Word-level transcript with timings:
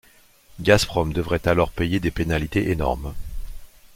Gazprom 0.61 1.13
devrait 1.13 1.47
alors 1.47 1.69
payer 1.69 1.99
des 1.99 2.09
pénalités 2.09 2.71
énormes. 2.71 3.13